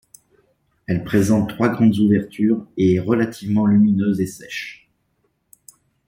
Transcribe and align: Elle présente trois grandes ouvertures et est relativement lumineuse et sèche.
Elle 0.87 1.03
présente 1.03 1.47
trois 1.49 1.69
grandes 1.69 1.99
ouvertures 1.99 2.65
et 2.75 2.95
est 2.95 2.99
relativement 2.99 3.67
lumineuse 3.67 4.19
et 4.19 4.25
sèche. 4.25 4.89